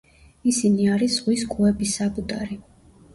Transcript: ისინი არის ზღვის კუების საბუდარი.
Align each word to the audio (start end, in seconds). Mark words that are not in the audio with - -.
ისინი 0.51 0.87
არის 0.93 1.17
ზღვის 1.17 1.43
კუების 1.51 1.93
საბუდარი. 1.99 2.59